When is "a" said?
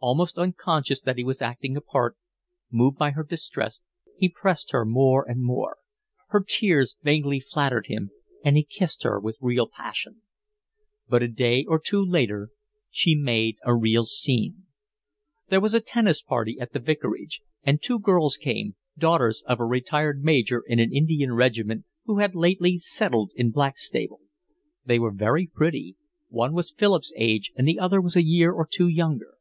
1.76-1.80, 11.24-11.28, 13.64-13.74, 15.74-15.80, 19.58-19.64, 28.14-28.22